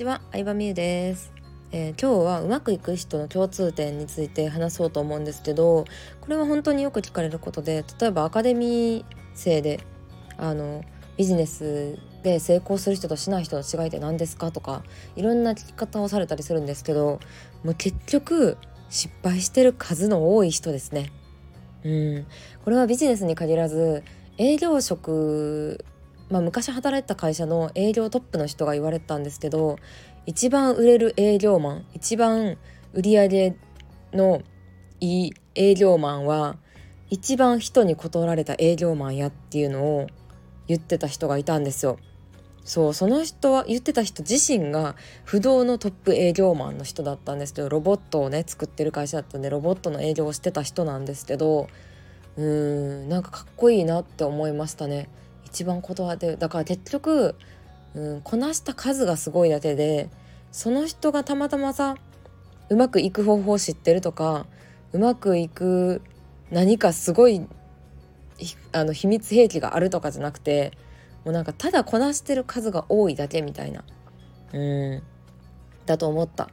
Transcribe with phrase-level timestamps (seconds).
[0.00, 1.30] ちは、相葉美優です、
[1.72, 5.84] えー、今日はうまくいく人の共通点について話そうと思うんですけど
[6.22, 9.80] これは本当によく聞かれることで例えばアカデミー生で
[10.38, 10.82] あの
[11.18, 14.50] ビジネスで成功する人としない人の違いって何ですか？
[14.52, 14.84] とか
[15.16, 17.20] いろんな聞き方をされたりするんですけど
[17.62, 18.56] もう結局
[18.88, 21.12] 失敗してる数の多い人ですね。
[21.84, 22.26] うん。
[22.64, 24.02] これはビジネスに限らず
[24.38, 25.84] 営業職
[26.30, 29.76] まあ、昔働いてた会社の営業トップの人が言われたんですけど
[30.26, 32.56] 一番売れる営業マン一番
[32.92, 33.56] 売り上げ
[34.12, 34.42] の
[35.00, 36.56] いい営業マンは
[37.08, 40.06] 一番人に断られた営業マンやっていうのを
[40.68, 41.98] 言ってた人がいたんですよ。
[42.64, 44.94] そうその人は言ってた人自身が
[45.24, 51.68] 不動のトップ営業マンの人だったんですけどロボットをね作ってる会社だったんでロボットの営業をしてた人なんですけど
[52.36, 52.44] うー
[53.06, 55.08] んなんかかっこいいなって思いましたね。
[55.52, 57.34] 一番断ってだから結局、
[57.94, 60.08] うん、こなした数がすごいだけで
[60.52, 61.96] その人がたまたまさ
[62.68, 64.46] うまくいく方法を知ってるとか
[64.92, 66.02] うまくいく
[66.50, 67.46] 何かすごい
[68.72, 70.72] あの秘密兵器があるとかじゃなくて
[71.24, 73.84] もうなんかただこなしてる数が多いだけみたいな
[74.52, 74.58] う
[74.96, 75.02] ん
[75.86, 76.48] だと思った。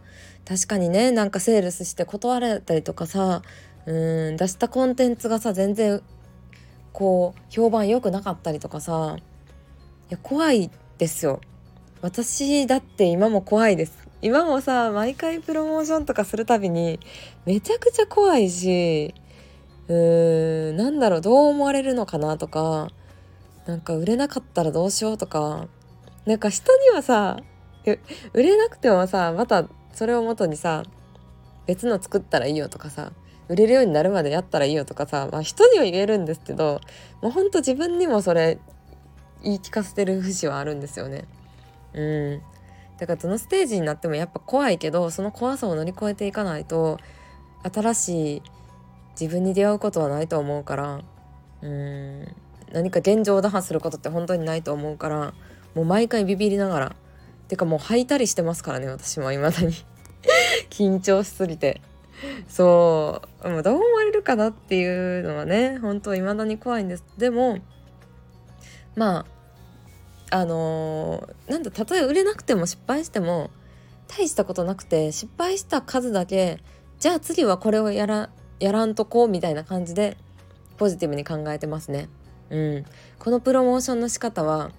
[0.47, 3.41] 確かにねなんかセールスして断られたりとかさ
[3.85, 6.01] うん出したコンテンツがさ全然
[6.97, 9.21] こう評判良くなかったりとかさい
[10.09, 11.41] や怖いですよ。
[12.01, 14.07] 私だって今も怖いです。
[14.23, 16.99] 今もさ毎回プロモーションとかするたびに
[17.45, 19.13] めちゃくちゃ怖いし
[19.87, 22.87] うーんなんだろうどう思われるのかなとか
[23.67, 25.67] なんか売れなかったらどうしようとか
[26.25, 27.37] なんか人にはさ
[28.33, 30.81] 売れなくてもさまたそれをもとにさ
[31.67, 33.11] 別の作ったらいいよとかさ
[33.49, 36.81] 売れるようになるまでやったらいいよとかさ、まあ、人には言えるんですけど
[37.21, 38.59] もうほんと自分にもそれ
[39.43, 41.25] 言い聞かせてる節はあるんですよね。
[41.93, 42.41] うん。
[42.97, 46.97] だからどのステージになってもやっぱ怖いけどその怖さを乗り越えていかないと
[47.71, 48.41] 新しい
[49.19, 51.01] 自分に出会うことはないと思うから
[51.61, 52.27] うん。
[52.71, 55.33] 何か現状を打破することって本当にないと思うから
[55.75, 56.95] もう毎回ビビりながら。
[57.47, 59.73] てかもう吐いたりしてますからね私も未だに。
[60.69, 61.81] 緊張しすぎて。
[62.47, 63.49] そう。
[63.49, 67.03] もうどう思われるかなっていうのはね本当未だに怖いんです。
[67.17, 67.59] でも
[68.95, 69.25] ま
[70.31, 73.49] ああのー、なんだたとえ売れなくても失敗しても
[74.07, 76.59] 大したことなくて失敗した数だけ
[76.99, 78.29] じゃあ次はこれをやら
[78.59, 80.17] やらんとこうみたいな感じで
[80.77, 82.09] ポジティブに考えてますね。
[82.49, 82.85] うん、
[83.19, 84.71] このプロモーションの仕方は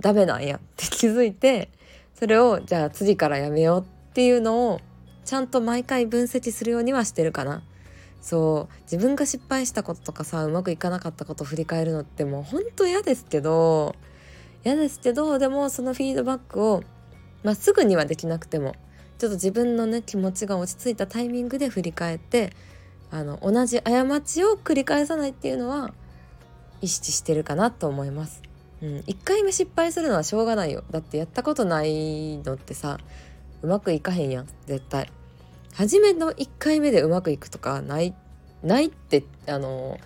[0.00, 1.68] ダメなんやって気づいて
[2.14, 4.80] それをじゃあ次からやめようっていうのを
[5.28, 7.62] ちゃんと毎回分析するようにはしてるかな。
[8.22, 13.94] そう自分が失敗したこととかさうまくいかなかったことを振り返るのってもうほんと嫌ですけど
[14.64, 16.82] 嫌ですけどでもそのフィードバックを、
[17.44, 18.74] まあ、すぐにはできなくても
[19.18, 22.54] ちょっと自分のね気持ちが落ち着いたタイミングで振り返って
[23.10, 25.92] あの同じ過ちを繰り返さないっていうのは
[26.80, 28.42] 意識してるかなと思います。
[28.82, 32.98] うん、1回目失敗するのはしょうがないよだってやったことないのってさ
[33.62, 35.10] うまくいかへんやん絶対
[35.78, 38.12] 初めの1回目でうまくいくとかない
[38.64, 40.00] ないってあの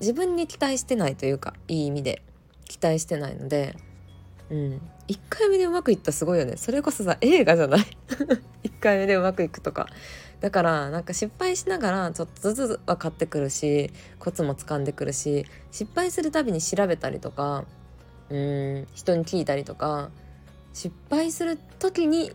[0.00, 2.20] 自分に期待してないというかいい意味で
[2.64, 3.76] 期待してないので
[4.50, 4.80] うん。
[5.06, 6.56] 1回目でうまくいったすごいよね。
[6.56, 7.80] それこそさ映画じゃない。
[8.64, 9.86] 1回目でうまくいくとか。
[10.40, 17.64] だからなんか失敗しながらちょっとずつ分かってくるしコツもつかんでくるし失敗するたびに調べたりとか
[18.28, 20.10] うん人に聞いたりとか
[20.72, 22.32] 失敗する時に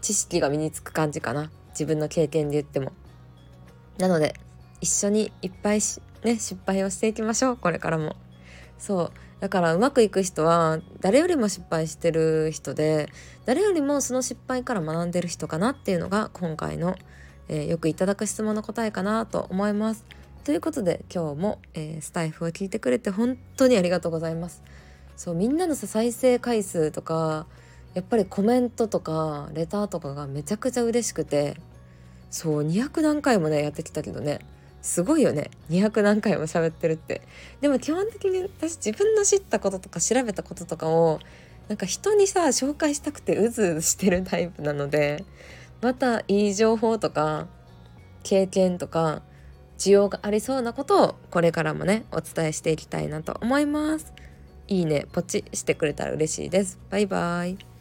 [0.00, 1.50] 知識が身につく感じかな。
[1.74, 2.92] 自分の経験で言っても。
[3.98, 4.34] なので
[4.80, 8.16] 一緒にいっぱいし、ね、失敗をしていきましょうこれからも。
[8.78, 9.12] そう。
[9.40, 13.10] だからうまくいく人は誰よりも失敗してる人で
[13.44, 16.96] 誰よりもその失敗から学んでる人かなっていうのが今回の、
[17.48, 20.04] えー、よくいただく質問の答えかなと思います。
[20.44, 24.62] ということで今日も、えー、スタイフを聞いてくれて本当にありがとうございます。
[25.16, 27.46] そうみんなのさ再生回数とか
[27.94, 31.56] やっぱりコメントとかレターとかがめちゃくちゃ嬉しくて
[32.30, 34.40] そう200何回もねやってきたけどね
[34.82, 37.22] すごいよね200何回も喋ってるって
[37.60, 41.20] でも基本的に私自分の知ったこととか調べたこととかを
[41.68, 45.24] なんか人にさ紹介したくてうずうずしてるタイプなので
[45.80, 47.46] またいい情報とか
[48.22, 49.22] 経験とか
[49.78, 54.12] 需要がありそうなことをこれからもねお伝えしていきたいなと思います。
[54.66, 56.78] いいねポチしてくれたら嬉しいです。
[56.90, 57.73] バイバイ。